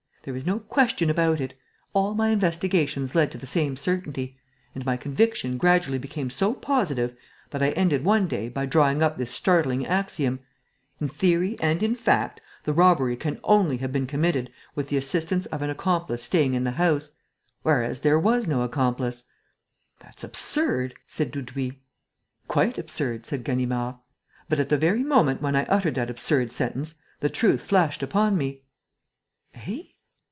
[0.23, 1.55] "There is no question about it.
[1.93, 4.37] All my investigations led to the same certainty.
[4.75, 7.15] And my conviction gradually became so positive
[7.49, 10.39] that I ended, one day, by drawing up this startling axiom:
[10.99, 15.47] in theory and in fact, the robbery can only have been committed with the assistance
[15.47, 17.13] of an accomplice staying in the house.
[17.63, 19.23] Whereas there was no accomplice!"
[20.01, 21.79] "That's absurd," said Dudouis.
[22.47, 23.95] "Quite absurd," said Ganimard.
[24.49, 28.37] "But, at the very moment when I uttered that absurd sentence, the truth flashed upon
[28.37, 28.61] me."
[29.55, 29.79] "Eh?"